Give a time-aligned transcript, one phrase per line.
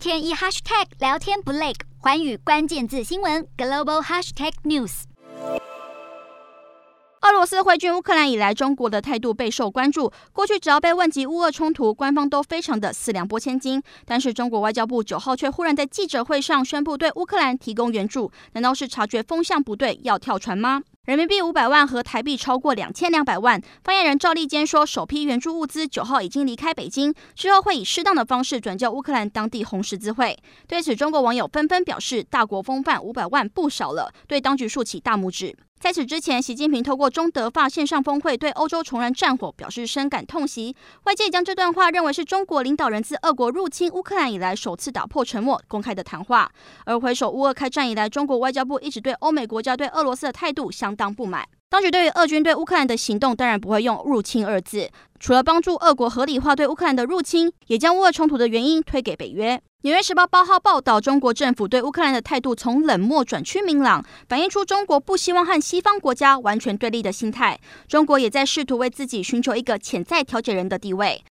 [0.00, 5.02] 天一 hashtag 聊天不累，寰宇关键字新闻 global hashtag news。
[7.20, 10.10] 俄罗斯挥军乌克兰以来，中国的态度备受关注。
[10.32, 13.82] 过去只要被问及乌俄冲突，官方都非常的四两拨千斤。
[14.06, 20.80] 但是中国外交部九号却忽然在记者会上宣布对乌克兰提供援助，难道是察觉风向不对要跳船吗？
[21.06, 23.60] 人民币五百万和台币超过两千两百万。
[23.82, 30.38] 发言人赵立坚说，首批援助物资九号已经离开北京，之后会以适当的方式转交乌克兰当地红十字会。
[30.68, 35.56] 对此，中国网友纷纷表示：“大国风范，五百万不少了。”对当局竖起大拇指。
[35.80, 40.76] 在此之前，习近平透过中德法线上峰会对欧洲重燃战火表示深感痛惜。
[41.04, 46.52] 外界将这段话认为是中国领导人自俄国入侵乌克兰以来首次打破沉默公开的谈话。
[46.84, 51.48] 而回首乌俄开战以来，中国外交部一直对欧美国家对俄罗斯的态度相当不满。
[51.70, 54.90] 当局对于俄军对乌克兰的行动，当然不会用入侵二字。
[55.20, 59.62] 除了帮助俄国合理化对乌克兰的入侵，也将乌俄冲突的原因推给北约。
[59.82, 67.56] 纽约时报八号报道，中国政府对乌克兰的态度从冷漠转趋明朗，反映出中国不希望和西方国家完全对立的心态。
[67.86, 71.22] 中国也在试图为自己寻求一个潜在调解人的地位。